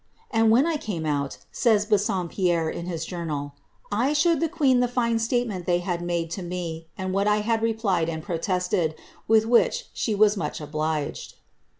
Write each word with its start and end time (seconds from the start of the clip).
^ 0.01 0.03
And 0.31 0.49
when 0.49 0.65
I 0.65 0.77
came 0.77 1.05
out," 1.05 1.37
8a3ra 1.53 1.87
BHaompiem^ 2.29 2.73
in 2.73 2.87
hia 2.87 2.97
journal, 2.97 3.53
^ 3.93 3.95
I 3.95 4.13
abowed 4.13 4.39
the 4.39 4.49
queen 4.49 4.79
the 4.79 4.87
fine 4.87 5.19
statement 5.19 5.67
they 5.67 5.77
had 5.77 6.01
made 6.01 6.31
to 6.31 6.41
me, 6.41 6.87
and 6.97 7.13
what 7.13 7.27
1 7.27 7.43
had 7.43 7.61
replied 7.61 8.09
and 8.09 8.23
protested, 8.23 8.95
with 9.27 9.45
which 9.45 9.89
At 10.07 10.17
waa 10.17 10.27
moch 10.37 10.59
obliged."' 10.59 11.35